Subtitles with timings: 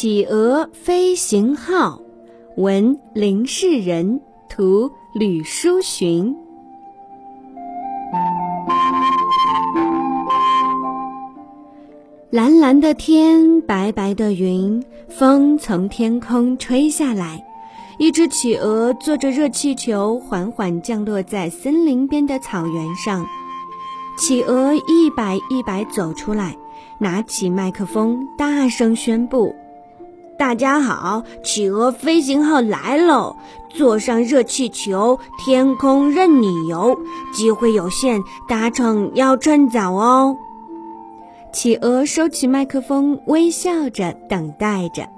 [0.00, 2.00] 企鹅飞行号，
[2.56, 6.36] 文林世仁，图吕书寻。
[12.30, 17.44] 蓝蓝的天，白白的云，风从天空吹下来。
[17.98, 23.26] 一只企鹅坐着热气球，缓缓降落在森林边的草原上。
[24.16, 26.56] 企鹅一摆一摆走出来，
[26.98, 29.52] 拿起麦克风，大声宣布。
[30.38, 33.34] 大家好，企鹅飞行号来喽！
[33.70, 36.96] 坐上热气球，天空任你游，
[37.34, 40.36] 机会有限，搭乘要趁早哦。
[41.52, 45.08] 企鹅收起麦克风，微笑着等待着。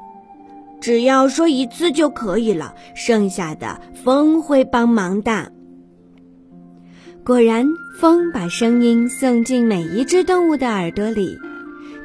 [0.80, 5.52] 只要说一次就可以了，剩下的风会帮忙的。
[7.26, 7.66] 果然，
[8.00, 11.36] 风把声音送进每一只动物的耳朵里。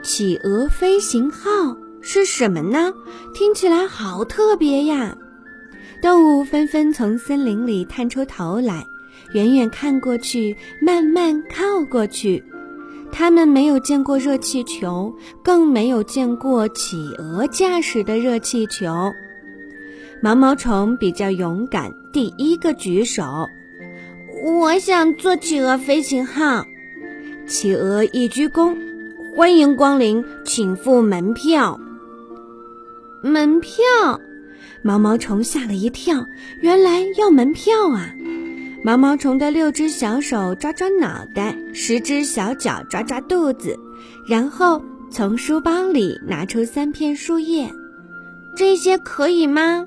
[0.03, 1.77] 企鹅飞行号。
[2.07, 2.93] 是什么呢？
[3.33, 5.17] 听起来好特别呀！
[6.03, 8.85] 动物纷纷从森林里探出头来，
[9.33, 12.43] 远远看过去，慢慢靠过去。
[13.11, 19.11] 他们没有见过热气球，更没有见过企鹅驾驶的热气球。
[20.21, 23.23] 毛毛虫比较勇敢，第一个举手
[24.45, 26.65] ：“我想坐企鹅飞行号。”
[27.47, 28.77] 企鹅一鞠躬
[29.35, 31.79] ：“欢迎光临，请付门票。”
[33.25, 33.83] 门票，
[34.83, 36.23] 毛毛虫吓了一跳，
[36.61, 38.13] 原来要门票啊！
[38.83, 43.75] 毛毛虫的六只小手抓抓脑袋，十只小脚抓抓肚子，
[44.29, 47.67] 然后从书包里拿出三片树叶，
[48.55, 49.83] 这些可以吗？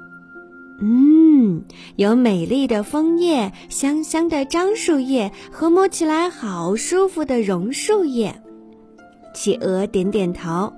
[0.80, 1.62] 嗯，
[1.94, 8.42] 有美丽的枫叶、香香的樟树叶和摸起来好舒服的榕树叶。
[9.32, 10.72] 企鹅点点头。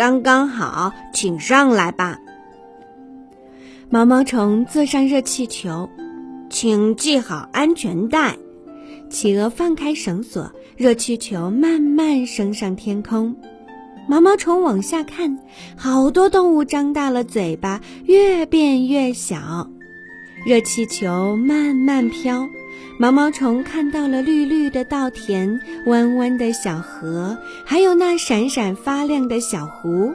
[0.00, 2.18] 刚刚好，请上来吧。
[3.90, 5.90] 毛毛虫坐上热气球，
[6.48, 8.34] 请系好安全带。
[9.10, 13.36] 企鹅放开绳索，热气球慢慢升上天空。
[14.08, 15.38] 毛毛虫往下看，
[15.76, 19.68] 好多动物张大了嘴巴，越变越小。
[20.46, 22.48] 热气球慢慢飘。
[23.00, 30.14] 毛毛虫看到了绿绿的稻田、弯弯的小河，还有那闪闪发亮的小湖。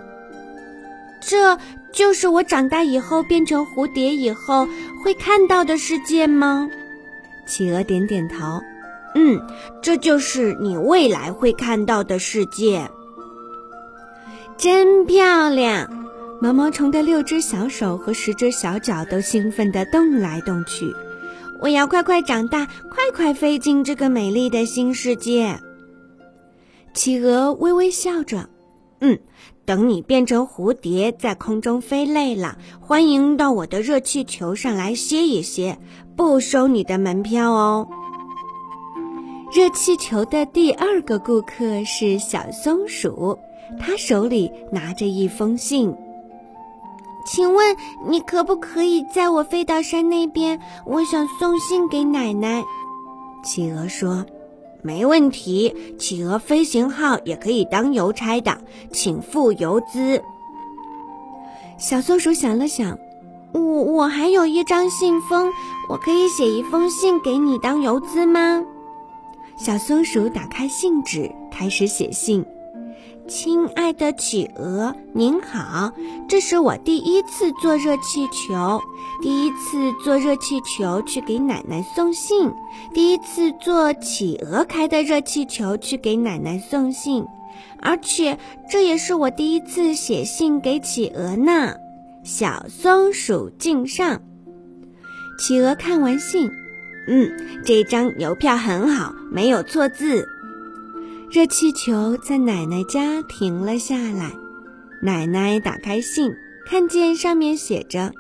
[1.20, 1.58] 这
[1.92, 4.68] 就是我长大以后变成蝴蝶以后
[5.04, 6.70] 会看到的世界吗？
[7.48, 8.62] 企鹅点点头。
[9.16, 9.42] 嗯，
[9.82, 12.92] 这就是你未来会看到的世界。
[14.58, 15.90] 真漂亮！
[16.40, 20.94] 毛毛虫的六只小手和十只小脚都兴奋地动来动去。
[21.62, 25.60] 我要快快长大，快快飞进这个美丽的新世界。
[26.94, 28.50] 企鹅微微笑着，
[29.02, 29.20] 嗯，
[29.66, 35.78] 等你变成蝴蝶，在空中飞累了，欢迎到我的热气球上来歇一歇，
[36.16, 37.88] 不收你的门票哦。
[39.54, 43.38] 热气球的第二个顾客是小松鼠，
[43.80, 45.96] 它手里拿着一封信。
[47.26, 47.76] 请问
[48.08, 50.60] 你可不可以载我飞到山那边？
[50.86, 52.64] 我想送信给奶奶。
[53.44, 54.26] 企鹅说
[54.84, 58.60] ：“没问题，企鹅飞行号也可以当邮差的，
[58.92, 60.22] 请付邮资。”
[61.78, 62.98] 小松鼠想了想
[63.54, 65.52] ：“我我还有一张信封，
[65.90, 68.64] 我可以写一封信给你当邮资吗？”
[69.58, 72.46] 小松鼠打开信纸，开始写信。
[73.28, 75.92] 亲爱的企鹅，您好，
[76.30, 78.80] 这是我第一次坐热气球，
[79.20, 82.52] 第一次坐热气球去给奶奶送信，
[82.94, 87.26] 第一次坐企鹅开的热气球去给奶奶送信，
[87.82, 88.38] 而且
[88.70, 91.74] 这也是我第一次写信给企鹅呢。
[92.24, 94.22] 小松鼠敬上。
[95.40, 96.52] 企鹅看完信，
[97.08, 97.32] 嗯，
[97.66, 100.28] 这张邮票很好，没有错字。
[101.36, 104.32] 热气球在奶奶家停了下来，
[105.02, 106.34] 奶奶打开信，
[106.66, 108.14] 看见上面写着：“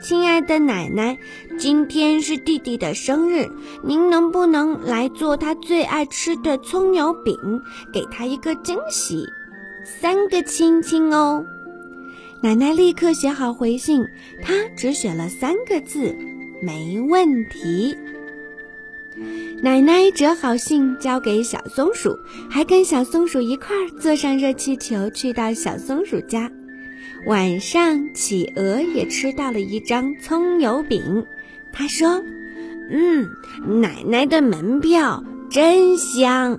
[0.00, 1.18] 亲爱的奶奶，
[1.58, 3.46] 今天是弟弟的生日，
[3.84, 7.36] 您能不能来做他最爱吃的葱油饼，
[7.92, 9.26] 给他一个惊喜？
[9.84, 11.44] 三个亲亲哦。”
[12.40, 14.02] 奶奶立刻写好回信，
[14.42, 16.16] 她只写了三个字
[16.64, 17.94] ：“没问题。”
[19.62, 22.18] 奶奶折好信交给小松鼠，
[22.48, 26.50] 还跟小松鼠一块儿坐上热气球去到小松鼠家。
[27.26, 31.26] 晚上，企鹅也吃到了一张葱油饼。
[31.72, 32.22] 他说
[32.90, 33.28] ：“嗯，
[33.80, 36.58] 奶奶的门票真香。”